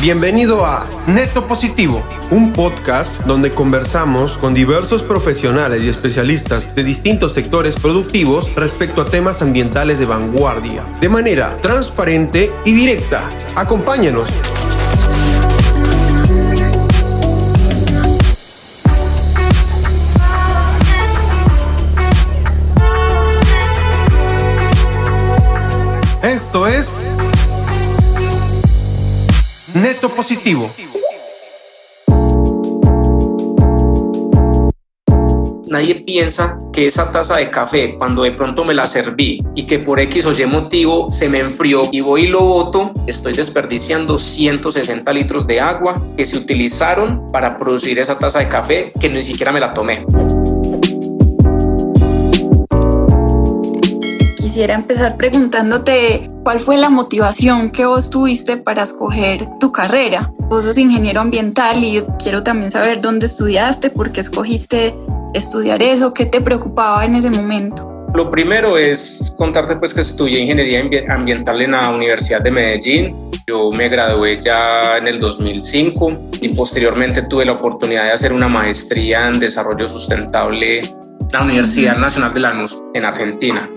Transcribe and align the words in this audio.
Bienvenido 0.00 0.64
a 0.64 0.86
Neto 1.06 1.46
Positivo, 1.46 2.02
un 2.30 2.54
podcast 2.54 3.20
donde 3.26 3.50
conversamos 3.50 4.38
con 4.38 4.54
diversos 4.54 5.02
profesionales 5.02 5.84
y 5.84 5.90
especialistas 5.90 6.74
de 6.74 6.84
distintos 6.84 7.34
sectores 7.34 7.74
productivos 7.76 8.54
respecto 8.54 9.02
a 9.02 9.04
temas 9.04 9.42
ambientales 9.42 9.98
de 9.98 10.06
vanguardia, 10.06 10.86
de 11.02 11.10
manera 11.10 11.54
transparente 11.60 12.50
y 12.64 12.72
directa. 12.72 13.28
Acompáñanos. 13.56 14.30
Esto 26.30 26.68
es 26.68 26.94
Neto 29.74 30.08
Positivo. 30.10 30.70
Nadie 35.68 35.96
piensa 35.96 36.56
que 36.72 36.86
esa 36.86 37.10
taza 37.10 37.38
de 37.38 37.50
café, 37.50 37.96
cuando 37.98 38.22
de 38.22 38.30
pronto 38.30 38.64
me 38.64 38.74
la 38.74 38.86
serví 38.86 39.40
y 39.56 39.64
que 39.64 39.80
por 39.80 39.98
X 39.98 40.24
o 40.26 40.32
Y 40.32 40.46
motivo 40.46 41.10
se 41.10 41.28
me 41.28 41.40
enfrió 41.40 41.82
y 41.90 42.00
voy 42.00 42.22
y 42.22 42.28
lo 42.28 42.42
boto, 42.42 42.92
estoy 43.08 43.32
desperdiciando 43.32 44.16
160 44.16 45.12
litros 45.12 45.48
de 45.48 45.60
agua 45.60 46.00
que 46.16 46.24
se 46.26 46.36
utilizaron 46.36 47.26
para 47.32 47.58
producir 47.58 47.98
esa 47.98 48.16
taza 48.16 48.38
de 48.38 48.48
café 48.48 48.92
que 49.00 49.08
ni 49.08 49.24
siquiera 49.24 49.50
me 49.50 49.58
la 49.58 49.74
tomé. 49.74 50.06
Quisiera 54.50 54.74
empezar 54.74 55.16
preguntándote 55.16 56.26
cuál 56.42 56.58
fue 56.58 56.76
la 56.76 56.90
motivación 56.90 57.70
que 57.70 57.86
vos 57.86 58.10
tuviste 58.10 58.56
para 58.56 58.82
escoger 58.82 59.46
tu 59.60 59.70
carrera. 59.70 60.32
Vos 60.48 60.64
sos 60.64 60.76
ingeniero 60.76 61.20
ambiental 61.20 61.84
y 61.84 62.02
quiero 62.20 62.42
también 62.42 62.72
saber 62.72 63.00
dónde 63.00 63.26
estudiaste, 63.26 63.90
por 63.90 64.10
qué 64.10 64.22
escogiste 64.22 64.92
estudiar 65.34 65.80
eso, 65.84 66.12
qué 66.12 66.26
te 66.26 66.40
preocupaba 66.40 67.04
en 67.04 67.14
ese 67.14 67.30
momento. 67.30 68.08
Lo 68.12 68.26
primero 68.26 68.76
es 68.76 69.32
contarte 69.38 69.76
pues 69.76 69.94
que 69.94 70.00
estudié 70.00 70.40
ingeniería 70.40 70.82
ambiental 71.10 71.62
en 71.62 71.70
la 71.70 71.88
Universidad 71.88 72.42
de 72.42 72.50
Medellín. 72.50 73.14
Yo 73.46 73.70
me 73.70 73.88
gradué 73.88 74.40
ya 74.42 74.96
en 74.96 75.06
el 75.06 75.20
2005 75.20 76.12
y 76.40 76.48
posteriormente 76.48 77.22
tuve 77.22 77.44
la 77.44 77.52
oportunidad 77.52 78.02
de 78.02 78.10
hacer 78.10 78.32
una 78.32 78.48
maestría 78.48 79.28
en 79.28 79.38
desarrollo 79.38 79.86
sustentable 79.86 80.80
en 80.80 80.88
la 81.32 81.42
Universidad 81.42 81.96
Nacional 81.98 82.34
de 82.34 82.40
Lanús 82.40 82.82
en 82.94 83.04
Argentina. 83.04 83.70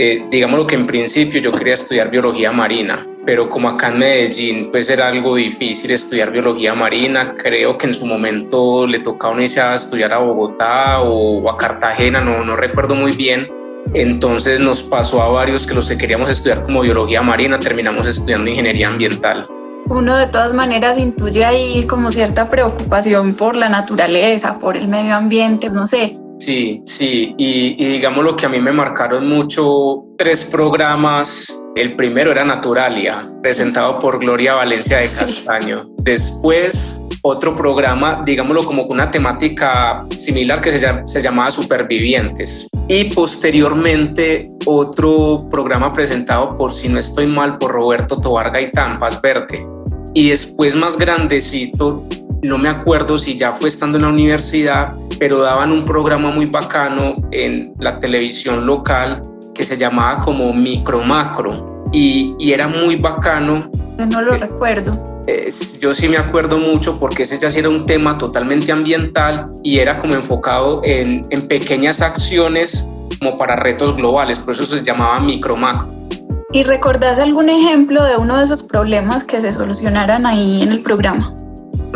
Eh, 0.00 0.24
digamos 0.30 0.60
lo 0.60 0.64
que 0.64 0.76
en 0.76 0.86
principio 0.86 1.40
yo 1.40 1.50
quería 1.50 1.74
estudiar 1.74 2.08
biología 2.08 2.52
marina, 2.52 3.04
pero 3.26 3.48
como 3.48 3.68
acá 3.68 3.88
en 3.88 3.98
Medellín 3.98 4.70
pues 4.70 4.88
era 4.88 5.08
algo 5.08 5.34
difícil 5.34 5.90
estudiar 5.90 6.30
biología 6.30 6.72
marina, 6.72 7.34
creo 7.36 7.76
que 7.76 7.88
en 7.88 7.94
su 7.94 8.06
momento 8.06 8.86
le 8.86 9.00
tocaba 9.00 9.36
a 9.36 9.74
estudiar 9.74 10.12
a 10.12 10.18
Bogotá 10.18 11.02
o, 11.02 11.50
a 11.50 11.56
Cartagena, 11.56 12.20
no, 12.20 12.44
no 12.44 12.54
recuerdo 12.54 12.94
muy 12.94 13.10
bien, 13.10 13.48
entonces 13.92 14.60
nos 14.60 14.84
pasó 14.84 15.20
a 15.20 15.30
varios 15.30 15.66
que 15.66 15.74
los 15.74 15.88
que 15.88 15.98
queríamos 15.98 16.30
estudiar 16.30 16.62
como 16.62 16.82
biología 16.82 17.20
marina 17.20 17.58
terminamos 17.58 18.06
estudiando 18.06 18.48
ingeniería 18.48 18.86
ambiental. 18.86 19.48
Uno 19.88 20.16
de 20.16 20.28
todas 20.28 20.54
maneras 20.54 20.96
intuye 20.96 21.44
ahí 21.44 21.84
como 21.88 22.12
cierta 22.12 22.48
preocupación 22.48 23.34
por 23.34 23.56
la 23.56 23.68
naturaleza, 23.68 24.60
por 24.60 24.76
el 24.76 24.86
medio 24.86 25.16
ambiente, 25.16 25.70
no 25.70 25.88
sé. 25.88 26.14
Sí, 26.38 26.82
sí, 26.86 27.34
y, 27.36 27.74
digamos 27.84 28.24
lo 28.24 28.36
que 28.36 28.46
a 28.46 28.48
mí 28.48 28.60
me 28.60 28.72
marcaron 28.72 29.28
mucho, 29.28 30.04
tres 30.16 30.44
programas. 30.44 31.52
El 31.74 31.96
primero 31.96 32.30
era 32.30 32.44
Naturalia, 32.44 33.28
presentado 33.42 33.98
por 33.98 34.18
Gloria 34.18 34.54
Valencia 34.54 34.98
de 34.98 35.04
Castaño. 35.06 35.80
Después, 35.98 37.00
otro 37.22 37.56
programa, 37.56 38.22
digámoslo 38.24 38.64
como 38.64 38.82
con 38.82 38.92
una 38.92 39.10
temática 39.10 40.04
similar 40.16 40.60
que 40.60 40.72
se, 40.72 41.06
se 41.06 41.22
llamaba 41.22 41.50
Supervivientes. 41.50 42.68
Y 42.88 43.04
posteriormente, 43.04 44.48
otro 44.64 45.48
programa 45.50 45.92
presentado 45.92 46.56
por, 46.56 46.72
si 46.72 46.88
no 46.88 47.00
estoy 47.00 47.26
mal, 47.26 47.58
por 47.58 47.72
Roberto 47.72 48.20
Tobar 48.20 48.52
Gaitán, 48.52 48.98
Paz 48.98 49.20
Verde. 49.20 49.66
Y 50.14 50.30
después, 50.30 50.74
más 50.74 50.96
grandecito, 50.96 52.04
no 52.42 52.58
me 52.58 52.68
acuerdo 52.68 53.18
si 53.18 53.36
ya 53.36 53.52
fue 53.52 53.68
estando 53.68 53.98
en 53.98 54.02
la 54.02 54.08
universidad, 54.10 54.94
pero 55.18 55.40
daban 55.40 55.72
un 55.72 55.84
programa 55.84 56.30
muy 56.30 56.46
bacano 56.46 57.16
en 57.32 57.74
la 57.78 57.98
televisión 57.98 58.66
local 58.66 59.22
que 59.54 59.64
se 59.64 59.76
llamaba 59.76 60.22
como 60.22 60.52
Micro 60.52 61.02
Macro 61.02 61.84
y, 61.92 62.52
era 62.52 62.68
muy 62.68 62.96
bacano. 62.96 63.70
No 64.08 64.22
lo 64.22 64.32
recuerdo. 64.32 64.96
yo 65.80 65.94
sí 65.94 66.08
me 66.08 66.16
acuerdo 66.16 66.58
mucho 66.58 66.98
porque 67.00 67.24
ese 67.24 67.38
ya 67.38 67.50
sí 67.50 67.58
era 67.58 67.68
un 67.68 67.84
tema 67.86 68.16
totalmente 68.16 68.70
ambiental 68.70 69.50
y 69.64 69.78
era 69.78 69.98
como 69.98 70.14
enfocado 70.14 70.80
en, 70.84 71.26
en 71.30 71.48
pequeñas 71.48 72.00
acciones 72.00 72.84
como 73.18 73.36
para 73.36 73.56
retos 73.56 73.96
globales, 73.96 74.38
por 74.38 74.54
eso 74.54 74.64
se 74.64 74.84
llamaba 74.84 75.18
Micro 75.18 75.56
Macro. 75.56 75.88
¿Y 76.52 76.62
recordás 76.62 77.18
algún 77.18 77.50
ejemplo 77.50 78.04
de 78.04 78.16
uno 78.16 78.38
de 78.38 78.44
esos 78.44 78.62
problemas 78.62 79.24
que 79.24 79.40
se 79.40 79.52
solucionaran 79.52 80.24
ahí 80.24 80.62
en 80.62 80.70
el 80.70 80.80
programa? 80.80 81.34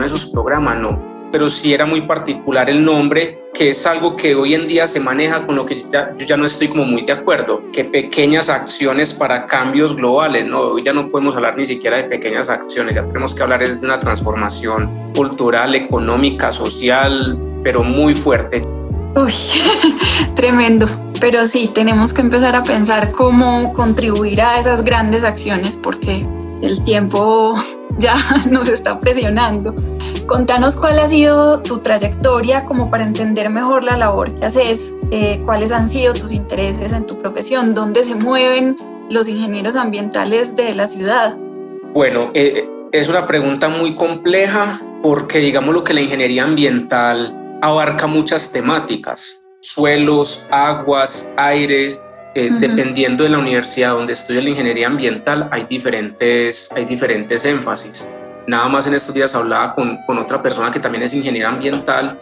De 0.00 0.06
esos 0.06 0.26
programas, 0.26 0.78
no, 0.78 1.12
pero 1.32 1.48
sí 1.48 1.72
era 1.72 1.86
muy 1.86 2.02
particular 2.02 2.68
el 2.68 2.84
nombre, 2.84 3.42
que 3.54 3.70
es 3.70 3.86
algo 3.86 4.16
que 4.16 4.34
hoy 4.34 4.54
en 4.54 4.68
día 4.68 4.86
se 4.86 5.00
maneja 5.00 5.46
con 5.46 5.56
lo 5.56 5.66
que 5.66 5.82
ya, 5.90 6.14
yo 6.18 6.26
ya 6.26 6.36
no 6.36 6.46
estoy 6.46 6.68
como 6.68 6.84
muy 6.84 7.02
de 7.02 7.12
acuerdo, 7.12 7.62
que 7.72 7.84
pequeñas 7.84 8.48
acciones 8.48 9.14
para 9.14 9.46
cambios 9.46 9.96
globales, 9.96 10.46
no, 10.46 10.60
hoy 10.60 10.82
ya 10.82 10.92
no 10.92 11.10
podemos 11.10 11.34
hablar 11.34 11.56
ni 11.56 11.66
siquiera 11.66 11.96
de 11.96 12.04
pequeñas 12.04 12.48
acciones, 12.50 12.94
ya 12.94 13.08
tenemos 13.08 13.34
que 13.34 13.42
hablar 13.42 13.66
de 13.66 13.84
una 13.84 13.98
transformación 13.98 14.88
cultural, 15.14 15.74
económica, 15.74 16.52
social, 16.52 17.38
pero 17.62 17.82
muy 17.82 18.14
fuerte. 18.14 18.62
Uy, 19.16 19.34
tremendo. 20.34 20.86
Pero 21.20 21.46
sí, 21.46 21.70
tenemos 21.72 22.12
que 22.12 22.20
empezar 22.20 22.56
a 22.56 22.64
pensar 22.64 23.12
cómo 23.12 23.72
contribuir 23.72 24.42
a 24.42 24.58
esas 24.58 24.82
grandes 24.82 25.22
acciones 25.22 25.76
porque 25.76 26.26
el 26.62 26.82
tiempo 26.82 27.54
ya 27.98 28.14
nos 28.50 28.68
está 28.68 28.98
presionando. 28.98 29.74
Contanos 30.26 30.76
cuál 30.76 30.98
ha 30.98 31.08
sido 31.08 31.60
tu 31.60 31.78
trayectoria 31.78 32.64
como 32.64 32.90
para 32.90 33.04
entender 33.04 33.50
mejor 33.50 33.84
la 33.84 33.96
labor 33.96 34.34
que 34.34 34.46
haces, 34.46 34.94
eh, 35.10 35.40
cuáles 35.44 35.72
han 35.72 35.88
sido 35.88 36.14
tus 36.14 36.32
intereses 36.32 36.92
en 36.92 37.06
tu 37.06 37.18
profesión, 37.18 37.74
dónde 37.74 38.04
se 38.04 38.14
mueven 38.14 38.76
los 39.10 39.28
ingenieros 39.28 39.76
ambientales 39.76 40.56
de 40.56 40.74
la 40.74 40.86
ciudad. 40.86 41.36
Bueno, 41.92 42.30
eh, 42.34 42.66
es 42.92 43.08
una 43.08 43.26
pregunta 43.26 43.68
muy 43.68 43.94
compleja 43.94 44.80
porque 45.02 45.38
digamos 45.38 45.74
lo 45.74 45.84
que 45.84 45.92
la 45.92 46.00
ingeniería 46.00 46.44
ambiental 46.44 47.36
abarca 47.60 48.06
muchas 48.06 48.52
temáticas, 48.52 49.42
suelos, 49.60 50.46
aguas, 50.50 51.30
aires, 51.36 51.98
eh, 52.34 52.50
dependiendo 52.60 53.24
de 53.24 53.30
la 53.30 53.38
universidad 53.38 53.92
donde 53.92 54.14
estudia 54.14 54.40
la 54.40 54.50
ingeniería 54.50 54.86
ambiental, 54.86 55.48
hay 55.50 55.66
diferentes, 55.68 56.70
hay 56.74 56.86
diferentes 56.86 57.44
énfasis. 57.44 58.08
Nada 58.46 58.68
más 58.68 58.86
en 58.86 58.94
estos 58.94 59.14
días 59.14 59.34
hablaba 59.34 59.74
con, 59.74 59.98
con 60.06 60.18
otra 60.18 60.42
persona 60.42 60.70
que 60.70 60.80
también 60.80 61.04
es 61.04 61.12
ingeniera 61.12 61.50
ambiental 61.50 62.18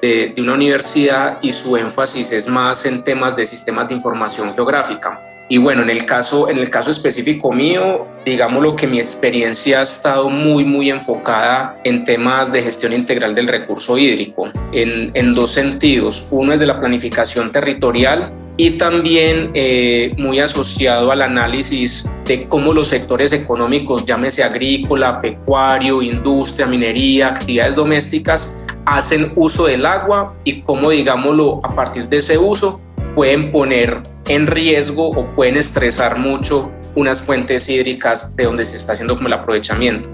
de, 0.00 0.32
de, 0.34 0.42
una 0.42 0.54
universidad 0.54 1.38
y 1.42 1.52
su 1.52 1.76
énfasis 1.76 2.32
es 2.32 2.48
más 2.48 2.86
en 2.86 3.04
temas 3.04 3.36
de 3.36 3.46
sistemas 3.46 3.88
de 3.88 3.94
información 3.94 4.54
geográfica. 4.54 5.20
Y 5.50 5.58
bueno, 5.58 5.82
en 5.82 5.90
el 5.90 6.06
caso, 6.06 6.48
en 6.48 6.58
el 6.58 6.70
caso 6.70 6.90
específico 6.90 7.52
mío, 7.52 8.06
digamos 8.24 8.62
lo 8.62 8.76
que 8.76 8.86
mi 8.86 9.00
experiencia 9.00 9.80
ha 9.80 9.82
estado 9.82 10.30
muy, 10.30 10.64
muy 10.64 10.90
enfocada 10.90 11.76
en 11.82 12.04
temas 12.04 12.52
de 12.52 12.62
gestión 12.62 12.92
integral 12.92 13.34
del 13.34 13.48
recurso 13.48 13.98
hídrico, 13.98 14.48
en, 14.72 15.10
en 15.12 15.34
dos 15.34 15.50
sentidos. 15.50 16.26
Uno 16.30 16.52
es 16.52 16.60
de 16.60 16.66
la 16.66 16.78
planificación 16.78 17.50
territorial 17.50 18.32
y 18.60 18.72
también 18.72 19.52
eh, 19.54 20.12
muy 20.18 20.38
asociado 20.38 21.10
al 21.10 21.22
análisis 21.22 22.04
de 22.26 22.44
cómo 22.46 22.74
los 22.74 22.88
sectores 22.88 23.32
económicos, 23.32 24.04
llámese 24.04 24.44
agrícola, 24.44 25.22
pecuario, 25.22 26.02
industria, 26.02 26.66
minería, 26.66 27.28
actividades 27.28 27.74
domésticas, 27.74 28.54
hacen 28.84 29.32
uso 29.34 29.64
del 29.64 29.86
agua 29.86 30.34
y 30.44 30.60
cómo, 30.60 30.90
digámoslo, 30.90 31.62
a 31.64 31.74
partir 31.74 32.06
de 32.10 32.18
ese 32.18 32.36
uso 32.36 32.82
pueden 33.14 33.50
poner 33.50 34.02
en 34.28 34.46
riesgo 34.46 35.08
o 35.08 35.24
pueden 35.28 35.56
estresar 35.56 36.18
mucho 36.18 36.70
unas 36.96 37.22
fuentes 37.22 37.66
hídricas 37.66 38.36
de 38.36 38.44
donde 38.44 38.66
se 38.66 38.76
está 38.76 38.92
haciendo 38.92 39.16
como 39.16 39.28
el 39.28 39.32
aprovechamiento. 39.32 40.10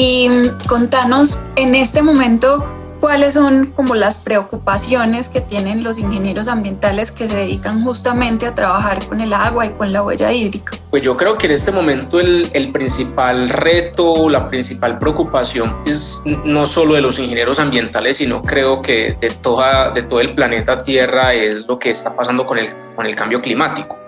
Y 0.00 0.28
contanos 0.68 1.40
en 1.56 1.74
este 1.74 2.02
momento 2.02 2.64
cuáles 3.00 3.34
son 3.34 3.72
como 3.74 3.96
las 3.96 4.18
preocupaciones 4.18 5.28
que 5.28 5.40
tienen 5.40 5.82
los 5.82 5.98
ingenieros 5.98 6.46
ambientales 6.46 7.10
que 7.10 7.26
se 7.26 7.36
dedican 7.36 7.82
justamente 7.82 8.46
a 8.46 8.54
trabajar 8.54 9.04
con 9.06 9.20
el 9.20 9.32
agua 9.32 9.66
y 9.66 9.70
con 9.70 9.92
la 9.92 10.04
huella 10.04 10.32
hídrica. 10.32 10.76
Pues 10.90 11.02
yo 11.02 11.16
creo 11.16 11.36
que 11.36 11.46
en 11.46 11.52
este 11.52 11.72
momento 11.72 12.20
el, 12.20 12.48
el 12.52 12.70
principal 12.70 13.48
reto, 13.48 14.30
la 14.30 14.48
principal 14.48 15.00
preocupación 15.00 15.76
es 15.84 16.20
no 16.44 16.64
solo 16.64 16.94
de 16.94 17.00
los 17.00 17.18
ingenieros 17.18 17.58
ambientales, 17.58 18.18
sino 18.18 18.40
creo 18.40 18.80
que 18.82 19.16
de, 19.20 19.30
toda, 19.30 19.90
de 19.90 20.02
todo 20.04 20.20
el 20.20 20.32
planeta 20.32 20.80
Tierra 20.80 21.34
es 21.34 21.66
lo 21.66 21.76
que 21.76 21.90
está 21.90 22.14
pasando 22.14 22.46
con 22.46 22.58
el, 22.58 22.68
con 22.94 23.04
el 23.04 23.16
cambio 23.16 23.42
climático. 23.42 23.98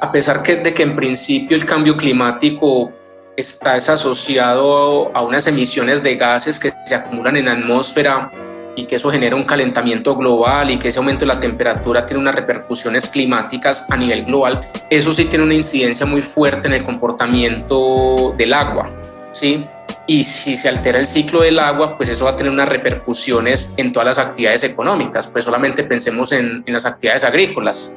A 0.00 0.12
pesar 0.12 0.44
que, 0.44 0.54
de 0.54 0.72
que 0.72 0.84
en 0.84 0.94
principio 0.94 1.56
el 1.56 1.66
cambio 1.66 1.96
climático 1.96 2.92
está 3.36 3.74
asociado 3.74 5.14
a 5.14 5.22
unas 5.22 5.46
emisiones 5.46 6.02
de 6.02 6.16
gases 6.16 6.58
que 6.58 6.72
se 6.86 6.94
acumulan 6.94 7.36
en 7.36 7.46
la 7.46 7.52
atmósfera 7.52 8.30
y 8.74 8.84
que 8.84 8.96
eso 8.96 9.10
genera 9.10 9.36
un 9.36 9.44
calentamiento 9.44 10.14
global 10.16 10.70
y 10.70 10.78
que 10.78 10.88
ese 10.88 10.98
aumento 10.98 11.20
de 11.20 11.34
la 11.34 11.40
temperatura 11.40 12.04
tiene 12.04 12.20
unas 12.20 12.34
repercusiones 12.34 13.08
climáticas 13.08 13.86
a 13.88 13.96
nivel 13.96 14.24
global, 14.26 14.60
eso 14.90 15.12
sí 15.12 15.24
tiene 15.24 15.44
una 15.44 15.54
incidencia 15.54 16.04
muy 16.04 16.22
fuerte 16.22 16.68
en 16.68 16.74
el 16.74 16.84
comportamiento 16.84 18.34
del 18.36 18.52
agua, 18.52 18.90
¿sí? 19.32 19.64
Y 20.06 20.22
si 20.24 20.56
se 20.56 20.68
altera 20.68 21.00
el 21.00 21.06
ciclo 21.06 21.40
del 21.40 21.58
agua, 21.58 21.96
pues 21.96 22.08
eso 22.10 22.26
va 22.26 22.32
a 22.32 22.36
tener 22.36 22.52
unas 22.52 22.68
repercusiones 22.68 23.72
en 23.76 23.92
todas 23.92 24.06
las 24.06 24.18
actividades 24.18 24.62
económicas, 24.62 25.26
pues 25.26 25.44
solamente 25.44 25.82
pensemos 25.82 26.32
en, 26.32 26.62
en 26.66 26.72
las 26.72 26.84
actividades 26.84 27.24
agrícolas. 27.24 27.94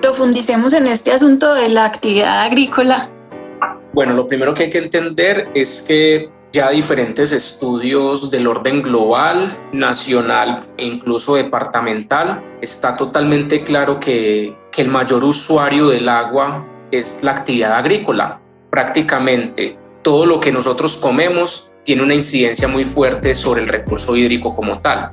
Profundicemos 0.00 0.72
en 0.72 0.86
este 0.86 1.12
asunto 1.12 1.52
de 1.54 1.68
la 1.68 1.84
actividad 1.84 2.42
agrícola 2.42 3.10
bueno, 3.94 4.12
lo 4.12 4.26
primero 4.26 4.52
que 4.54 4.64
hay 4.64 4.70
que 4.70 4.78
entender 4.78 5.48
es 5.54 5.80
que 5.80 6.28
ya 6.52 6.70
diferentes 6.70 7.32
estudios 7.32 8.30
del 8.30 8.46
orden 8.48 8.82
global, 8.82 9.56
nacional 9.72 10.68
e 10.76 10.86
incluso 10.86 11.36
departamental, 11.36 12.42
está 12.60 12.96
totalmente 12.96 13.62
claro 13.62 14.00
que, 14.00 14.56
que 14.72 14.82
el 14.82 14.88
mayor 14.88 15.24
usuario 15.24 15.88
del 15.88 16.08
agua 16.08 16.66
es 16.90 17.18
la 17.22 17.32
actividad 17.32 17.76
agrícola. 17.76 18.40
Prácticamente 18.70 19.78
todo 20.02 20.26
lo 20.26 20.40
que 20.40 20.50
nosotros 20.50 20.96
comemos 20.96 21.70
tiene 21.84 22.02
una 22.02 22.14
incidencia 22.14 22.66
muy 22.66 22.84
fuerte 22.84 23.34
sobre 23.34 23.62
el 23.62 23.68
recurso 23.68 24.16
hídrico 24.16 24.54
como 24.56 24.80
tal. 24.80 25.10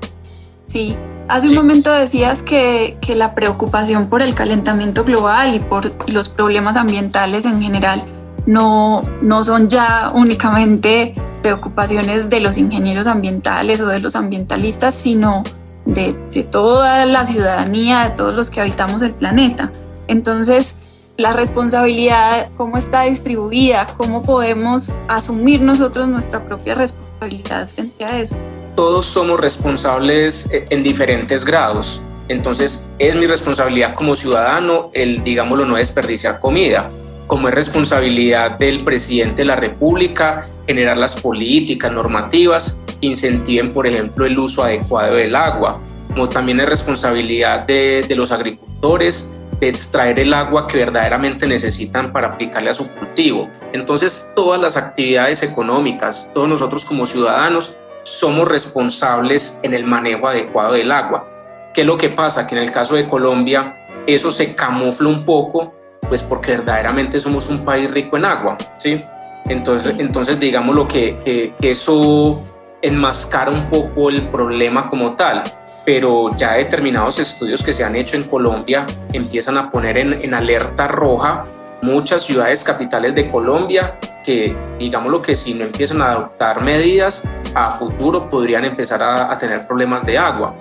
Sí, 0.65 0.95
hace 1.27 1.49
un 1.49 1.55
momento 1.55 1.91
decías 1.91 2.41
que, 2.41 2.97
que, 3.01 3.15
la 3.15 3.35
preocupación 3.35 4.09
por 4.09 4.21
el 4.21 4.33
calentamiento 4.33 5.03
global 5.03 5.53
y 5.53 5.59
por 5.59 5.91
los 6.09 6.29
problemas 6.29 6.77
ambientales 6.77 7.45
en 7.45 7.61
general 7.61 8.03
no, 8.45 9.03
no 9.21 9.43
son 9.43 9.69
ya 9.69 10.11
únicamente 10.13 11.13
preocupaciones 11.41 12.29
de 12.29 12.39
los 12.39 12.57
ingenieros 12.57 13.07
ambientales 13.07 13.81
o 13.81 13.87
de 13.87 13.99
los 13.99 14.15
ambientalistas, 14.15 14.93
sino 14.93 15.43
de, 15.85 16.13
toda 16.51 17.05
la 17.05 17.25
ciudadanía, 17.25 18.09
de 18.09 18.15
todos 18.15 18.35
los 18.35 18.49
que 18.49 18.61
habitamos 18.61 19.01
el 19.01 19.11
planeta. 19.11 19.71
Entonces, 20.07 20.75
la 21.17 21.33
responsabilidad, 21.33 22.49
cómo 22.57 22.77
está 22.77 23.03
distribuida, 23.03 23.87
cómo 23.97 24.23
podemos 24.23 24.93
asumir 25.07 25.61
nosotros 25.61 26.07
nuestra 26.07 26.43
propia 26.43 26.75
responsabilidad 26.75 27.67
frente 27.67 28.05
a 28.05 28.19
eso. 28.19 28.35
Todos 28.75 29.05
somos 29.05 29.39
responsables 29.39 30.49
eh, 30.51 30.65
en 30.69 30.83
diferentes 30.83 31.43
grados. 31.43 32.01
Entonces, 32.29 32.85
es 32.97 33.15
mi 33.15 33.27
responsabilidad 33.27 33.93
como 33.93 34.15
ciudadano 34.15 34.89
el, 34.93 35.23
digámoslo, 35.23 35.65
no 35.65 35.75
desperdiciar 35.75 36.39
comida 36.39 36.87
como 37.31 37.47
es 37.47 37.55
responsabilidad 37.55 38.57
del 38.57 38.83
presidente 38.83 39.43
de 39.43 39.45
la 39.45 39.55
República 39.55 40.49
generar 40.67 40.97
las 40.97 41.15
políticas 41.15 41.89
normativas 41.89 42.77
que 42.99 43.07
incentiven, 43.07 43.71
por 43.71 43.87
ejemplo, 43.87 44.25
el 44.25 44.37
uso 44.37 44.65
adecuado 44.65 45.15
del 45.15 45.33
agua, 45.33 45.79
como 46.09 46.27
también 46.27 46.59
es 46.59 46.67
responsabilidad 46.67 47.61
de, 47.61 48.05
los 48.17 48.33
agricultores 48.33 49.29
de 49.61 49.69
extraer 49.69 50.19
el 50.19 50.33
agua 50.33 50.67
que 50.67 50.79
verdaderamente 50.79 51.47
necesitan 51.47 52.11
para 52.11 52.27
aplicarle 52.27 52.69
a 52.69 52.73
su 52.73 52.85
cultivo. 52.89 53.49
Entonces, 53.71 54.29
todas 54.35 54.59
las 54.59 54.75
actividades 54.75 55.41
económicas, 55.41 56.27
todos 56.33 56.49
nosotros 56.49 56.83
como 56.83 57.05
ciudadanos, 57.05 57.77
somos 58.03 58.45
responsables 58.45 59.57
en 59.63 59.73
el 59.73 59.85
manejo 59.85 60.27
adecuado 60.27 60.73
del 60.73 60.91
agua. 60.91 61.25
¿Qué 61.73 61.79
es 61.79 61.87
lo 61.87 61.97
que 61.97 62.09
pasa? 62.09 62.45
Que 62.45 62.55
en 62.55 62.63
el 62.63 62.73
caso 62.73 62.95
de 62.95 63.07
Colombia, 63.07 63.73
eso 64.05 64.33
se 64.33 64.53
camufla 64.53 65.07
un 65.07 65.23
poco 65.23 65.75
pues 66.11 66.23
porque 66.23 66.51
verdaderamente 66.51 67.21
somos 67.21 67.47
un 67.47 67.63
país 67.63 67.89
rico 67.89 68.17
en 68.17 68.25
agua, 68.25 68.57
¿sí? 68.75 69.01
Entonces, 69.45 69.95
entonces 69.97 70.37
digamos 70.41 70.75
lo 70.75 70.85
que, 70.85 71.15
que, 71.23 71.71
eso 71.71 72.43
enmascara 72.81 73.49
un 73.49 73.69
poco 73.69 74.09
el 74.09 74.27
problema 74.27 74.89
como 74.89 75.15
tal, 75.15 75.41
pero 75.85 76.35
ya 76.35 76.55
determinados 76.55 77.17
estudios 77.17 77.63
que 77.63 77.71
se 77.71 77.85
han 77.85 77.95
hecho 77.95 78.17
en 78.17 78.23
Colombia 78.23 78.85
empiezan 79.13 79.57
a 79.57 79.71
poner 79.71 79.97
en, 79.97 80.11
en 80.21 80.33
alerta 80.33 80.89
roja 80.89 81.45
muchas 81.81 82.23
ciudades 82.23 82.61
capitales 82.61 83.15
de 83.15 83.31
Colombia 83.31 83.97
que, 84.25 84.53
digamos 84.79 85.13
lo 85.13 85.21
que 85.21 85.37
si 85.37 85.53
no 85.53 85.63
empiezan 85.63 86.01
a 86.01 86.11
adoptar 86.11 86.61
medidas, 86.61 87.23
a 87.55 87.71
futuro 87.71 88.27
podrían 88.27 88.65
empezar 88.65 89.01
a, 89.01 89.31
a 89.31 89.39
tener 89.39 89.65
problemas 89.65 90.05
de 90.05 90.17
agua. 90.17 90.53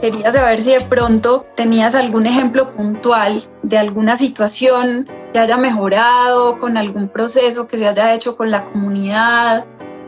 Quería 0.00 0.32
saber 0.32 0.60
si 0.60 0.70
de 0.70 0.80
pronto 0.80 1.46
tenías 1.54 1.94
algún 1.94 2.24
ejemplo 2.24 2.74
puntual 2.74 3.42
de 3.62 3.76
alguna 3.76 4.16
situación 4.16 5.06
que 5.34 5.38
haya 5.38 5.58
mejorado, 5.58 6.58
con 6.58 6.78
algún 6.78 7.08
proceso 7.08 7.68
que 7.68 7.76
se 7.76 7.86
haya 7.86 8.14
hecho 8.14 8.34
con 8.34 8.50
la 8.50 8.64
comunidad. 8.64 9.66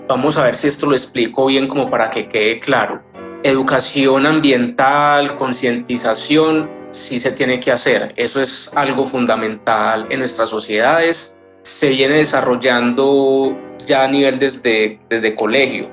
Vamos 0.09 0.39
a 0.39 0.45
ver 0.45 0.57
si 0.57 0.69
esto 0.69 0.87
lo 0.87 0.93
explico 0.93 1.45
bien 1.45 1.69
como 1.69 1.91
para 1.91 2.11
que 2.11 2.27
quede 2.27 2.59
claro. 2.59 3.03
Educación 3.43 4.25
ambiental, 4.25 5.37
concientización, 5.37 6.71
sí 6.91 7.21
se 7.21 7.33
tiene 7.33 7.61
que 7.61 7.71
hacer. 7.71 8.15
Eso 8.17 8.41
es 8.41 8.71
algo 8.75 9.05
fundamental 9.05 10.07
en 10.09 10.21
nuestras 10.21 10.49
sociedades. 10.49 11.35
Se 11.65 11.91
viene 11.91 12.17
desarrollando 12.17 13.59
ya 13.85 14.05
a 14.05 14.09
nivel 14.09 14.39
desde, 14.39 14.99
desde 15.11 15.35
colegio 15.35 15.91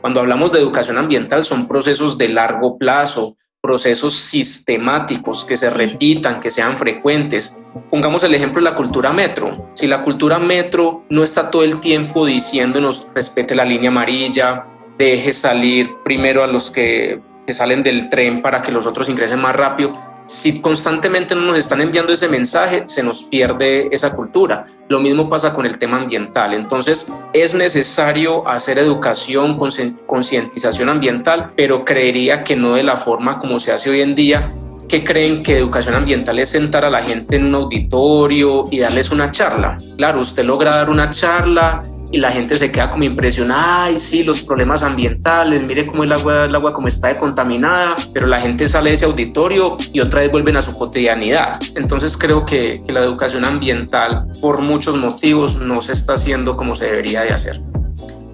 cuando 0.00 0.20
hablamos 0.20 0.52
de 0.52 0.60
educación 0.60 0.96
ambiental 0.96 1.44
son 1.44 1.66
procesos 1.66 2.16
de 2.18 2.28
largo 2.28 2.78
plazo, 2.78 3.36
procesos 3.60 4.14
sistemáticos 4.14 5.44
que 5.44 5.56
se 5.56 5.70
repitan, 5.70 6.40
que 6.40 6.50
sean 6.50 6.78
frecuentes. 6.78 7.56
Pongamos 7.90 8.22
el 8.24 8.34
ejemplo 8.34 8.60
de 8.62 8.70
la 8.70 8.76
cultura 8.76 9.12
metro. 9.12 9.70
Si 9.74 9.86
la 9.86 10.02
cultura 10.04 10.38
metro 10.38 11.04
no 11.10 11.24
está 11.24 11.50
todo 11.50 11.64
el 11.64 11.80
tiempo 11.80 12.26
diciéndonos 12.26 13.08
respete 13.14 13.54
la 13.54 13.64
línea 13.64 13.90
amarilla, 13.90 14.66
deje 14.96 15.32
salir 15.32 15.90
primero 16.04 16.44
a 16.44 16.46
los 16.46 16.70
que, 16.70 17.20
que 17.46 17.54
salen 17.54 17.82
del 17.82 18.10
tren 18.10 18.42
para 18.42 18.62
que 18.62 18.72
los 18.72 18.86
otros 18.86 19.08
ingresen 19.08 19.40
más 19.40 19.56
rápido, 19.56 19.92
si 20.28 20.60
constantemente 20.60 21.34
no 21.34 21.42
nos 21.42 21.58
están 21.58 21.80
enviando 21.80 22.12
ese 22.12 22.28
mensaje, 22.28 22.84
se 22.86 23.02
nos 23.02 23.22
pierde 23.24 23.88
esa 23.90 24.14
cultura. 24.14 24.66
Lo 24.88 25.00
mismo 25.00 25.28
pasa 25.28 25.54
con 25.54 25.66
el 25.66 25.78
tema 25.78 25.96
ambiental. 25.96 26.54
Entonces, 26.54 27.10
es 27.32 27.54
necesario 27.54 28.46
hacer 28.46 28.78
educación, 28.78 29.58
concientización 30.06 30.90
ambiental, 30.90 31.50
pero 31.56 31.84
creería 31.84 32.44
que 32.44 32.56
no 32.56 32.74
de 32.74 32.82
la 32.82 32.96
forma 32.96 33.38
como 33.38 33.58
se 33.58 33.72
hace 33.72 33.90
hoy 33.90 34.02
en 34.02 34.14
día, 34.14 34.52
que 34.86 35.02
creen 35.02 35.42
que 35.42 35.58
educación 35.58 35.94
ambiental 35.94 36.38
es 36.38 36.50
sentar 36.50 36.84
a 36.84 36.90
la 36.90 37.02
gente 37.02 37.36
en 37.36 37.46
un 37.46 37.54
auditorio 37.54 38.64
y 38.70 38.80
darles 38.80 39.10
una 39.10 39.30
charla. 39.30 39.76
Claro, 39.96 40.20
usted 40.20 40.44
logra 40.44 40.76
dar 40.76 40.90
una 40.90 41.10
charla, 41.10 41.82
y 42.10 42.18
la 42.18 42.30
gente 42.30 42.58
se 42.58 42.70
queda 42.72 42.90
como 42.90 43.04
impresionada, 43.04 43.84
ay, 43.84 43.98
sí, 43.98 44.24
los 44.24 44.40
problemas 44.40 44.82
ambientales, 44.82 45.62
mire 45.62 45.86
cómo 45.86 46.04
el 46.04 46.12
agua, 46.12 46.46
el 46.46 46.54
agua 46.54 46.72
como 46.72 46.88
está 46.88 47.16
contaminada, 47.18 47.96
pero 48.12 48.26
la 48.26 48.40
gente 48.40 48.66
sale 48.66 48.90
de 48.90 48.96
ese 48.96 49.04
auditorio 49.04 49.76
y 49.92 50.00
otra 50.00 50.20
vez 50.20 50.30
vuelven 50.30 50.56
a 50.56 50.62
su 50.62 50.76
cotidianidad. 50.76 51.60
Entonces 51.76 52.16
creo 52.16 52.46
que, 52.46 52.82
que 52.86 52.92
la 52.92 53.00
educación 53.00 53.44
ambiental, 53.44 54.26
por 54.40 54.60
muchos 54.60 54.96
motivos, 54.96 55.58
no 55.60 55.82
se 55.82 55.92
está 55.92 56.14
haciendo 56.14 56.56
como 56.56 56.74
se 56.74 56.86
debería 56.86 57.22
de 57.22 57.32
hacer. 57.32 57.60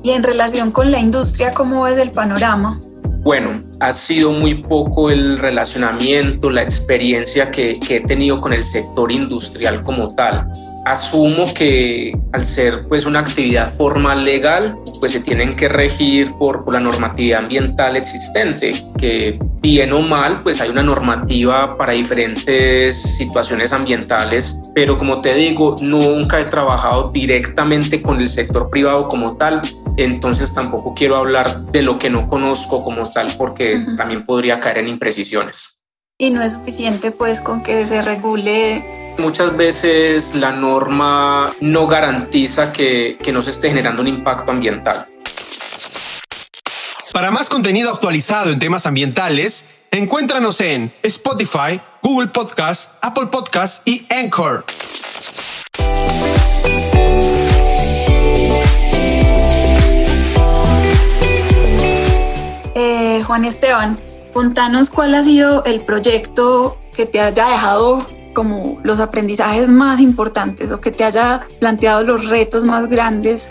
Y 0.02 0.10
en 0.10 0.22
relación 0.22 0.70
con 0.70 0.92
la 0.92 1.00
industria, 1.00 1.52
¿cómo 1.54 1.82
ves 1.82 1.96
el 1.96 2.10
panorama? 2.10 2.78
Bueno, 3.22 3.64
ha 3.80 3.92
sido 3.94 4.32
muy 4.32 4.56
poco 4.56 5.10
el 5.10 5.38
relacionamiento, 5.38 6.50
la 6.50 6.62
experiencia 6.62 7.50
que, 7.50 7.80
que 7.80 7.96
he 7.96 8.00
tenido 8.00 8.38
con 8.38 8.52
el 8.52 8.64
sector 8.66 9.10
industrial 9.10 9.82
como 9.82 10.08
tal 10.08 10.46
asumo 10.84 11.52
que 11.54 12.12
al 12.32 12.44
ser 12.44 12.80
pues 12.88 13.06
una 13.06 13.20
actividad 13.20 13.72
formal 13.74 14.24
legal, 14.24 14.76
pues 15.00 15.12
se 15.12 15.20
tienen 15.20 15.54
que 15.54 15.68
regir 15.68 16.32
por, 16.34 16.70
la 16.72 16.80
normatividad 16.80 17.40
ambiental 17.40 17.96
existente, 17.96 18.84
que 18.98 19.38
bien 19.60 19.92
o 19.92 20.02
mal, 20.02 20.40
pues 20.42 20.60
hay 20.60 20.70
una 20.70 20.82
normativa 20.82 21.76
para 21.76 21.92
diferentes 21.92 23.00
situaciones 23.16 23.72
ambientales, 23.72 24.58
pero 24.74 24.98
como 24.98 25.20
te 25.20 25.34
digo, 25.34 25.76
nunca 25.80 26.40
he 26.40 26.44
trabajado 26.44 27.10
directamente 27.12 28.02
con 28.02 28.20
el 28.20 28.28
sector 28.28 28.70
privado 28.70 29.08
como 29.08 29.36
tal, 29.36 29.62
entonces 29.96 30.52
tampoco 30.52 30.94
quiero 30.94 31.16
hablar 31.16 31.60
de 31.66 31.82
lo 31.82 31.98
que 31.98 32.10
no 32.10 32.26
conozco 32.26 32.82
como 32.82 33.10
tal, 33.10 33.32
porque 33.38 33.84
también 33.96 34.26
podría 34.26 34.60
caer 34.60 34.78
en 34.78 34.88
imprecisiones. 34.88 35.80
Y 36.18 36.30
no 36.30 36.42
es 36.42 36.52
suficiente 36.52 37.10
pues 37.10 37.40
con 37.40 37.62
que 37.62 37.86
se 37.86 38.00
regule 38.02 39.03
Muchas 39.18 39.56
veces 39.56 40.34
la 40.34 40.52
norma 40.52 41.52
no 41.60 41.86
garantiza 41.86 42.72
que, 42.72 43.16
que 43.22 43.32
no 43.32 43.42
se 43.42 43.50
esté 43.50 43.68
generando 43.68 44.02
un 44.02 44.08
impacto 44.08 44.50
ambiental. 44.50 45.06
Para 47.12 47.30
más 47.30 47.48
contenido 47.48 47.90
actualizado 47.90 48.50
en 48.50 48.58
temas 48.58 48.86
ambientales, 48.86 49.66
encuéntranos 49.92 50.60
en 50.60 50.92
Spotify, 51.02 51.80
Google 52.02 52.26
Podcast, 52.28 52.90
Apple 53.02 53.26
Podcast 53.26 53.86
y 53.88 54.04
Anchor. 54.12 54.64
Eh, 62.74 63.22
Juan 63.24 63.44
Esteban, 63.44 63.96
contanos 64.32 64.90
cuál 64.90 65.14
ha 65.14 65.22
sido 65.22 65.64
el 65.64 65.80
proyecto 65.80 66.76
que 66.96 67.06
te 67.06 67.20
haya 67.20 67.46
dejado 67.46 68.04
como 68.34 68.80
los 68.82 69.00
aprendizajes 69.00 69.70
más 69.70 70.00
importantes 70.00 70.70
o 70.70 70.80
que 70.80 70.90
te 70.90 71.04
haya 71.04 71.46
planteado 71.60 72.02
los 72.02 72.28
retos 72.28 72.64
más 72.64 72.88
grandes 72.88 73.50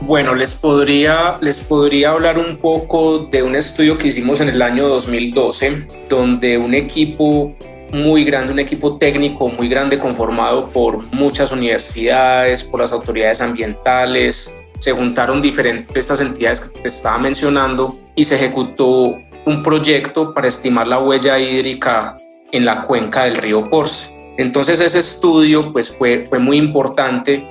bueno, 0.00 0.34
les 0.34 0.54
podría, 0.54 1.38
les 1.40 1.60
podría 1.60 2.10
hablar 2.10 2.38
un 2.38 2.58
poco 2.58 3.26
de 3.30 3.42
un 3.42 3.56
estudio 3.56 3.96
que 3.96 4.08
hicimos 4.08 4.40
en 4.40 4.50
el 4.50 4.60
año 4.60 4.86
2012, 4.88 5.86
donde 6.08 6.58
un 6.58 6.74
equipo 6.74 7.56
muy 7.92 8.24
grande, 8.24 8.52
un 8.52 8.58
equipo 8.58 8.98
técnico 8.98 9.48
muy 9.48 9.68
grande 9.68 9.98
conformado 9.98 10.68
por 10.68 11.02
muchas 11.14 11.50
universidades, 11.50 12.62
por 12.62 12.80
las 12.80 12.92
autoridades 12.92 13.40
ambientales, 13.40 14.52
se 14.80 14.92
juntaron 14.92 15.40
diferentes 15.40 15.96
estas 15.96 16.20
entidades 16.20 16.60
que 16.60 16.80
te 16.80 16.88
estaba 16.88 17.18
mencionando 17.18 17.96
y 18.14 18.24
se 18.24 18.34
ejecutó 18.34 19.16
un 19.46 19.62
proyecto 19.62 20.34
para 20.34 20.48
estimar 20.48 20.86
la 20.86 20.98
huella 20.98 21.38
hídrica 21.38 22.16
en 22.52 22.64
la 22.64 22.82
cuenca 22.82 23.24
del 23.24 23.36
río 23.36 23.68
Porce. 23.68 24.14
Entonces 24.38 24.80
ese 24.80 24.98
estudio 24.98 25.72
pues 25.72 25.90
fue, 25.90 26.24
fue 26.24 26.38
muy 26.38 26.58
importante 26.58 27.44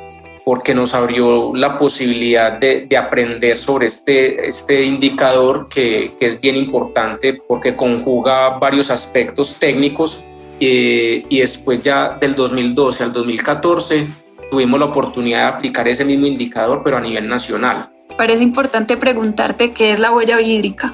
porque 0.45 0.75
nos 0.75 0.93
abrió 0.93 1.51
la 1.55 1.77
posibilidad 1.77 2.59
de, 2.59 2.87
aprender 2.95 3.57
sobre 3.57 3.87
este, 3.87 4.47
este 4.47 4.83
indicador 4.83 5.67
que, 5.67 6.13
es 6.19 6.39
bien 6.39 6.55
importante 6.55 7.41
porque 7.47 7.75
conjuga 7.75 8.59
varios 8.59 8.91
aspectos 8.91 9.55
técnicos 9.55 10.23
eh, 10.59 11.25
y 11.27 11.39
después 11.39 11.81
ya 11.81 12.15
del 12.21 12.35
2012 12.35 13.03
al 13.03 13.11
2014 13.11 14.07
tuvimos 14.51 14.79
la 14.79 14.85
oportunidad 14.85 15.51
de 15.51 15.57
aplicar 15.57 15.87
ese 15.87 16.05
mismo 16.05 16.27
indicador 16.27 16.81
pero 16.83 16.97
a 16.97 17.01
nivel 17.01 17.27
nacional. 17.27 17.89
Parece 18.15 18.43
importante 18.43 18.95
preguntarte 18.97 19.73
qué 19.73 19.91
es 19.91 19.99
la 19.99 20.13
huella 20.13 20.39
hídrica. 20.39 20.93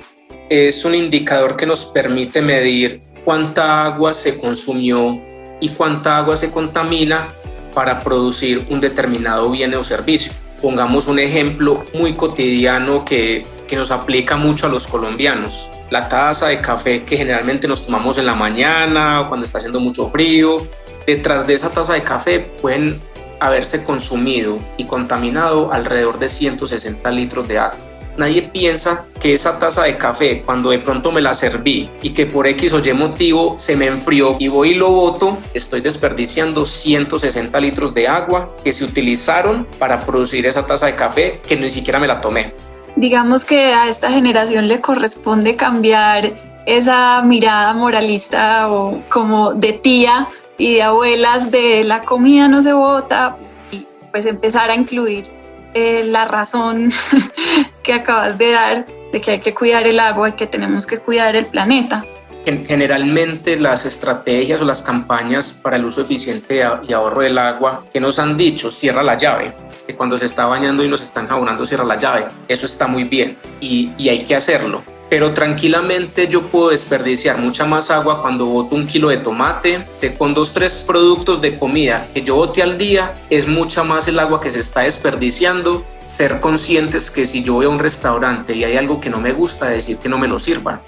Es 0.52 0.84
un 0.84 0.94
indicador 0.96 1.56
que 1.56 1.66
nos 1.66 1.86
permite 1.86 2.42
medir 2.42 3.00
cuánta 3.24 3.86
agua 3.86 4.14
se 4.14 4.38
consumió 4.38 5.18
y 5.62 5.70
cuánta 5.70 6.18
agua 6.18 6.36
se 6.36 6.52
contamina 6.52 7.26
para 7.74 8.02
producir 8.02 8.66
un 8.70 8.82
determinado 8.82 9.50
bien 9.50 9.74
o 9.76 9.84
servicio. 9.86 10.34
Pongamos 10.62 11.08
un 11.08 11.20
ejemplo 11.20 11.86
muy 11.94 12.16
cotidiano 12.16 13.06
que, 13.06 13.46
que 13.66 13.78
nos 13.78 13.92
aplica 13.92 14.36
mucho 14.36 14.66
a 14.66 14.70
los 14.70 14.88
colombianos. 14.88 15.72
La 15.90 16.10
taza 16.10 16.50
de 16.50 16.60
café 16.60 17.04
que 17.04 17.16
generalmente 17.16 17.66
nos 17.70 17.86
tomamos 17.86 18.18
en 18.18 18.26
la 18.26 18.36
mañana 18.36 19.22
o 19.22 19.30
cuando 19.30 19.46
está 19.46 19.60
haciendo 19.60 19.80
mucho 19.80 20.10
frío. 20.10 20.68
Detrás 21.08 21.48
de 21.48 21.54
esa 21.54 21.70
taza 21.70 21.94
de 21.94 22.02
café 22.02 22.42
pueden 22.62 23.00
haberse 23.40 23.86
consumido 23.86 24.58
y 24.76 24.84
contaminado 24.84 25.72
alrededor 25.72 26.20
de 26.20 26.28
160 26.28 27.10
litros 27.10 27.48
de 27.48 27.58
agua 27.58 27.91
nadie 28.18 28.44
piensa 28.44 29.06
que 29.20 29.34
esa 29.34 29.60
taza 29.60 29.84
de 29.84 29.98
café, 29.98 30.42
cuando 30.46 30.72
de 30.72 30.80
pronto 30.80 31.12
me 31.12 31.22
la 31.22 31.34
serví 31.34 31.90
y 32.02 32.12
que 32.12 32.26
por 32.26 32.48
X 32.48 32.74
o 32.74 32.80
Y 32.80 32.94
motivo 32.94 33.56
se 33.60 33.76
me 33.76 33.88
enfrió 33.88 34.36
y 34.40 34.48
voy 34.48 34.72
y 34.72 34.74
lo 34.76 34.92
boto, 34.92 35.38
estoy 35.54 35.82
desperdiciando 35.82 36.66
160 36.66 37.60
litros 37.60 37.94
de 37.94 38.08
agua 38.08 38.56
que 38.64 38.74
se 38.74 38.84
utilizaron 38.84 39.68
para 39.80 40.02
producir 40.02 40.46
esa 40.46 40.66
taza 40.66 40.88
de 40.88 40.96
café 40.96 41.42
que 41.48 41.56
ni 41.56 41.70
siquiera 41.70 42.00
me 42.00 42.08
la 42.08 42.22
tomé. 42.22 42.54
Digamos 42.96 43.46
que 43.46 43.74
a 43.74 43.88
esta 43.88 44.10
generación 44.10 44.68
le 44.68 44.82
corresponde 44.82 45.56
cambiar 45.56 46.34
esa 46.66 47.22
mirada 47.24 47.74
moralista 47.74 48.72
o 48.72 49.02
como 49.10 49.54
de 49.54 49.74
tía 49.74 50.28
y 50.58 50.76
de 50.76 50.84
abuelas 50.84 51.52
de 51.52 51.84
la 51.84 52.04
comida 52.04 52.48
no 52.48 52.62
se 52.62 52.74
bota 52.74 53.38
y 53.72 53.86
pues 54.12 54.26
empezar 54.26 54.70
a 54.70 54.76
incluir 54.76 55.26
eh, 55.74 56.04
la 56.06 56.26
razón 56.26 56.92
que 57.84 57.94
acabas 57.94 58.38
de 58.38 58.52
dar 58.52 58.86
de 59.12 59.22
que 59.22 59.32
hay 59.32 59.40
que 59.40 59.54
cuidar 59.54 59.86
el 59.88 60.00
agua 60.00 60.30
y 60.30 60.32
que 60.34 60.48
tenemos 60.48 60.86
que 60.86 60.98
cuidar 60.98 61.36
el 61.36 61.46
planeta. 61.46 62.06
Generalmente 62.46 63.60
las 63.60 63.86
estrategias 63.86 64.62
o 64.62 64.66
las 64.66 64.82
campañas 64.82 65.52
para 65.52 65.76
el 65.76 65.86
uso 65.86 66.02
eficiente 66.02 66.64
y 66.88 66.94
ahorro 66.94 67.22
del 67.22 67.38
agua 67.38 67.84
que 67.94 68.00
nos 68.00 68.18
han 68.18 68.36
dicho, 68.36 68.72
cierra 68.72 69.04
la 69.04 69.16
llave, 69.16 69.52
que 69.86 69.96
cuando 69.96 70.18
se 70.18 70.26
está 70.26 70.48
bañando 70.48 70.84
y 70.84 70.88
nos 70.88 71.04
están 71.04 71.28
jabonando, 71.28 71.66
cierra 71.66 71.84
la 71.84 72.00
llave. 72.00 72.26
Eso 72.48 72.66
está 72.66 72.88
muy 72.88 73.04
bien 73.04 73.38
y, 73.60 73.92
y 73.98 74.10
hay 74.10 74.26
que 74.26 74.36
hacerlo 74.36 74.82
pero 75.12 75.34
tranquilamente 75.34 76.30
yo 76.30 76.44
puedo 76.44 76.70
desperdiciar 76.70 77.38
mucha 77.38 77.66
más 77.66 77.92
agua 77.92 78.22
cuando 78.22 78.46
boto 78.46 78.76
un 78.76 78.88
kilo 78.88 79.10
de 79.10 79.18
tomate, 79.18 79.86
de 80.00 80.14
con 80.14 80.34
dos, 80.34 80.54
tres 80.54 80.86
productos 80.88 81.42
de 81.42 81.60
comida 81.60 82.08
que 82.14 82.22
yo 82.22 82.36
bote 82.36 82.64
al 82.64 82.78
día, 82.78 83.14
es 83.30 83.46
mucha 83.46 83.84
más 83.84 84.08
el 84.08 84.18
agua 84.20 84.40
que 84.40 84.50
se 84.50 84.62
está 84.62 84.84
desperdiciando. 84.84 85.84
Ser 86.12 86.42
conscientes 86.42 87.10
que 87.10 87.26
si 87.26 87.42
yo 87.42 87.54
voy 87.54 87.68
a 87.68 87.70
un 87.70 87.80
restaurante 87.80 88.54
y 88.54 88.66
hay 88.66 88.76
algo 88.76 89.00
que 89.00 89.10
no 89.10 89.22
me 89.22 89.32
gusta, 89.32 89.70
decir 89.70 89.98
que 89.98 90.10
no 90.10 90.18
me 90.18 90.28
lo 90.28 90.40
sirvan. 90.40 90.82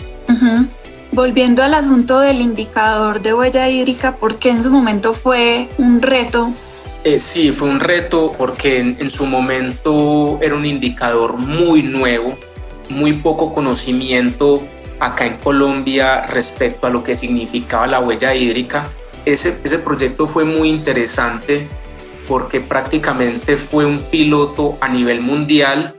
Volviendo 1.13 1.63
al 1.63 1.73
asunto 1.73 2.19
del 2.19 2.41
indicador 2.41 3.21
de 3.21 3.33
huella 3.33 3.69
hídrica, 3.69 4.15
¿por 4.15 4.35
qué 4.35 4.49
en 4.49 4.61
su 4.61 4.69
momento 4.69 5.13
fue 5.13 5.69
un 5.77 6.01
reto 6.01 6.51
eh, 7.05 7.19
sí, 7.19 7.51
fue 7.51 7.67
un 7.69 7.81
reto 7.81 8.33
porque 8.37 8.79
en, 8.79 9.09
su 9.09 9.25
momento 9.25 10.39
era 10.41 10.55
un 10.55 10.65
indicador 10.65 11.35
muy 11.35 11.83
nuevo, 11.83 12.37
muy 12.89 13.11
poco 13.11 13.53
conocimiento 13.53 14.63
acá 15.01 15.25
en 15.25 15.35
Colombia 15.37 16.25
respecto 16.27 16.87
a 16.87 16.89
lo 16.89 17.03
que 17.03 17.17
significaba 17.17 17.87
la 17.87 17.99
huella 17.99 18.33
hídrica. 18.33 18.87
Ese, 19.25 19.59
ese 19.65 19.79
proyecto 19.79 20.27
fue 20.27 20.45
muy 20.45 20.69
interesante 20.69 21.67
porque 22.27 22.59
prácticamente 22.61 23.57
fue 23.57 23.85
un 23.85 23.99
piloto 23.99 24.77
a 24.81 24.89
nivel 24.89 25.21
mundial 25.21 25.95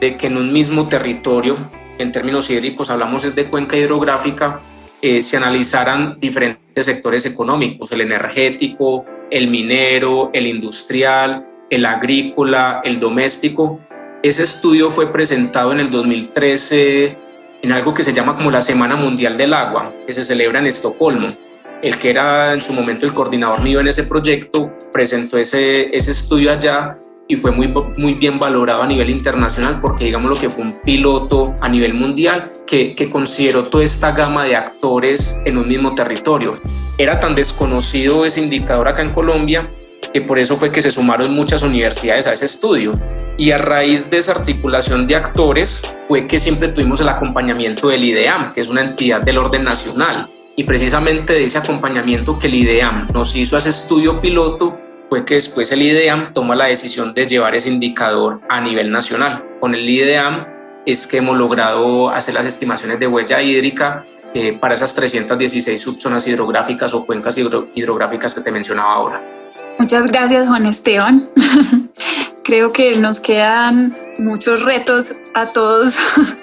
de 0.00 0.16
que 0.16 0.28
en 0.28 0.36
un 0.36 0.52
mismo 0.52 0.88
territorio, 0.88 1.56
en 1.98 2.12
términos 2.12 2.48
hídricos 2.50 2.90
hablamos 2.90 3.24
es 3.24 3.34
de 3.34 3.46
cuenca 3.46 3.76
hidrográfica, 3.76 4.60
eh, 5.02 5.22
se 5.22 5.36
analizaran 5.36 6.18
diferentes 6.20 6.86
sectores 6.86 7.26
económicos, 7.26 7.92
el 7.92 8.00
energético, 8.00 9.04
el 9.30 9.48
minero, 9.48 10.30
el 10.32 10.46
industrial, 10.46 11.44
el 11.70 11.84
agrícola, 11.84 12.80
el 12.84 12.98
doméstico, 12.98 13.80
ese 14.22 14.42
estudio 14.42 14.90
fue 14.90 15.12
presentado 15.12 15.70
en 15.72 15.78
el 15.78 15.90
2013 15.90 17.16
en 17.62 17.72
algo 17.72 17.94
que 17.94 18.02
se 18.02 18.12
llama 18.12 18.36
como 18.36 18.50
la 18.50 18.60
Semana 18.60 18.96
Mundial 18.96 19.36
del 19.36 19.54
Agua, 19.54 19.92
que 20.06 20.12
se 20.12 20.24
celebra 20.24 20.58
en 20.58 20.66
Estocolmo. 20.66 21.36
El 21.82 21.98
que 21.98 22.10
era 22.10 22.54
en 22.54 22.62
su 22.62 22.72
momento 22.72 23.06
el 23.06 23.14
coordinador 23.14 23.62
mío 23.62 23.80
en 23.80 23.88
ese 23.88 24.02
proyecto 24.02 24.72
presentó 24.92 25.38
ese, 25.38 25.96
ese 25.96 26.10
estudio 26.10 26.50
allá 26.50 26.96
y 27.28 27.36
fue 27.36 27.52
muy, 27.52 27.68
muy 27.98 28.14
bien 28.14 28.38
valorado 28.38 28.82
a 28.82 28.86
nivel 28.86 29.10
internacional 29.10 29.78
porque 29.80 30.06
digamos 30.06 30.30
lo 30.30 30.36
que 30.36 30.50
fue 30.50 30.64
un 30.64 30.74
piloto 30.84 31.54
a 31.60 31.68
nivel 31.68 31.94
mundial 31.94 32.50
que, 32.66 32.94
que 32.94 33.10
consideró 33.10 33.64
toda 33.66 33.84
esta 33.84 34.12
gama 34.12 34.44
de 34.44 34.56
actores 34.56 35.38
en 35.44 35.58
un 35.58 35.66
mismo 35.66 35.92
territorio. 35.92 36.52
Era 36.96 37.20
tan 37.20 37.34
desconocido 37.34 38.24
ese 38.24 38.40
indicador 38.40 38.88
acá 38.88 39.02
en 39.02 39.12
Colombia 39.12 39.70
que 40.12 40.22
por 40.22 40.38
eso 40.38 40.56
fue 40.56 40.72
que 40.72 40.82
se 40.82 40.90
sumaron 40.90 41.34
muchas 41.34 41.62
universidades 41.62 42.26
a 42.26 42.32
ese 42.32 42.46
estudio. 42.46 42.92
Y 43.36 43.50
a 43.50 43.58
raíz 43.58 44.10
de 44.10 44.18
esa 44.18 44.32
articulación 44.32 45.06
de 45.06 45.16
actores 45.16 45.82
fue 46.08 46.26
que 46.26 46.40
siempre 46.40 46.68
tuvimos 46.68 47.00
el 47.00 47.08
acompañamiento 47.08 47.88
del 47.88 48.04
IDEAM, 48.04 48.52
que 48.52 48.62
es 48.62 48.68
una 48.68 48.82
entidad 48.82 49.20
del 49.20 49.38
orden 49.38 49.62
nacional. 49.62 50.28
Y 50.58 50.64
precisamente 50.64 51.34
de 51.34 51.44
ese 51.44 51.56
acompañamiento 51.56 52.36
que 52.36 52.48
el 52.48 52.56
IDEAM 52.56 53.06
nos 53.14 53.36
hizo 53.36 53.54
a 53.54 53.60
ese 53.60 53.70
estudio 53.70 54.18
piloto 54.18 54.76
fue 55.08 55.24
que 55.24 55.34
después 55.34 55.70
el 55.70 55.82
IDEAM 55.82 56.32
toma 56.32 56.56
la 56.56 56.64
decisión 56.64 57.14
de 57.14 57.28
llevar 57.28 57.54
ese 57.54 57.68
indicador 57.68 58.40
a 58.48 58.60
nivel 58.60 58.90
nacional. 58.90 59.44
Con 59.60 59.76
el 59.76 59.88
IDEAM 59.88 60.48
es 60.84 61.06
que 61.06 61.18
hemos 61.18 61.38
logrado 61.38 62.10
hacer 62.10 62.34
las 62.34 62.44
estimaciones 62.44 62.98
de 62.98 63.06
huella 63.06 63.40
hídrica 63.40 64.04
eh, 64.34 64.58
para 64.60 64.74
esas 64.74 64.92
316 64.94 65.80
subzonas 65.80 66.26
hidrográficas 66.26 66.92
o 66.92 67.06
cuencas 67.06 67.38
hidrográficas 67.38 68.34
que 68.34 68.40
te 68.40 68.50
mencionaba 68.50 68.94
ahora. 68.94 69.22
Muchas 69.78 70.08
gracias 70.08 70.48
Juan 70.48 70.66
Esteban. 70.66 71.24
Creo 72.42 72.70
que 72.70 72.96
nos 72.96 73.20
quedan 73.20 73.96
muchos 74.18 74.64
retos 74.64 75.12
a 75.34 75.46
todos 75.46 75.96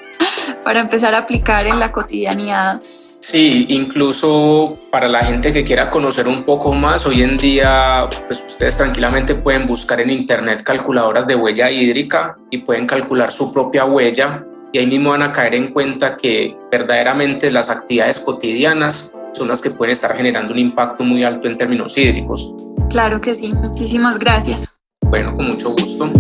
para 0.64 0.80
empezar 0.80 1.14
a 1.16 1.18
aplicar 1.18 1.68
en 1.68 1.82
la 1.82 1.92
cotidianidad. 1.92 2.80
Sí, 3.28 3.66
incluso 3.70 4.78
para 4.92 5.08
la 5.08 5.26
gente 5.26 5.52
que 5.52 5.64
quiera 5.64 5.90
conocer 5.90 6.28
un 6.28 6.44
poco 6.44 6.72
más, 6.74 7.08
hoy 7.08 7.24
en 7.24 7.38
día 7.38 8.04
pues 8.28 8.44
ustedes 8.46 8.78
tranquilamente 8.78 9.34
pueden 9.34 9.66
buscar 9.66 10.00
en 10.00 10.12
internet 10.12 10.62
calculadoras 10.62 11.26
de 11.26 11.36
huella 11.36 11.72
hídrica 11.72 12.38
y 12.52 12.60
pueden 12.60 12.86
calcular 12.86 13.32
su 13.32 13.52
propia 13.52 13.86
huella 13.86 14.46
y 14.72 14.78
ahí 14.78 14.86
mismo 14.86 15.10
van 15.10 15.24
a 15.24 15.34
caer 15.34 15.56
en 15.56 15.74
cuenta 15.74 16.16
que 16.18 16.56
verdaderamente 16.72 17.50
las 17.50 17.72
actividades 17.72 18.20
cotidianas 18.20 19.12
son 19.34 19.48
las 19.48 19.60
que 19.60 19.72
pueden 19.72 19.94
estar 19.94 20.16
generando 20.16 20.54
un 20.54 20.60
impacto 20.60 21.04
muy 21.04 21.24
alto 21.24 21.48
en 21.48 21.58
términos 21.58 21.98
hídricos. 21.98 22.54
Claro 22.92 23.20
que 23.20 23.34
sí, 23.34 23.52
muchísimas 23.54 24.20
gracias. 24.20 24.70
Bueno, 25.10 25.36
con 25.36 25.48
mucho 25.48 25.72
gusto. 25.72 26.12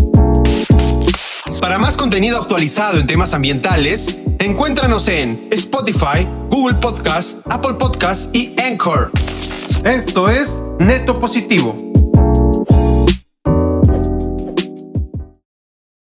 Para 1.60 1.78
más 1.78 1.98
contenido 1.98 2.38
actualizado 2.42 3.00
en 3.00 3.08
temas 3.08 3.34
ambientales, 3.34 4.18
encuéntranos 4.40 5.08
en 5.08 5.48
Spotify, 5.52 6.28
Google 6.50 6.76
Podcast, 6.76 7.38
Apple 7.50 7.76
Podcast 7.80 8.36
y 8.36 8.54
Anchor. 8.62 9.12
Esto 9.84 10.30
es 10.30 10.60
Neto 10.80 11.20
Positivo 11.20 11.76